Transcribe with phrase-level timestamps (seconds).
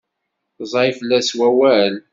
[0.69, 1.93] Ẓẓay fell-as wawal.